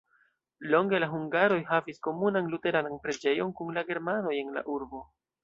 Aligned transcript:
Longe 0.69 1.01
la 1.03 1.09
hungaroj 1.11 1.59
havis 1.73 1.99
komunan 2.07 2.49
luteranan 2.55 2.97
preĝejon 3.05 3.53
kun 3.61 3.71
la 3.79 3.85
germanoj 3.93 4.35
en 4.41 4.53
la 4.59 4.67
urbo. 4.79 5.05